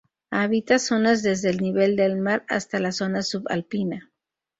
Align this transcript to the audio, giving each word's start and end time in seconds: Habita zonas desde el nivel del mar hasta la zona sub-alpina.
Habita 0.31 0.79
zonas 0.79 1.21
desde 1.21 1.51
el 1.51 1.57
nivel 1.61 1.95
del 1.95 2.17
mar 2.17 2.43
hasta 2.49 2.79
la 2.79 2.91
zona 2.91 3.21
sub-alpina. 3.21 4.09